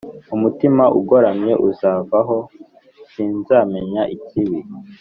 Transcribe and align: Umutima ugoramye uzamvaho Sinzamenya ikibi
Umutima 0.35 0.83
ugoramye 0.99 1.53
uzamvaho 1.69 2.37
Sinzamenya 3.11 4.01
ikibi 4.15 4.59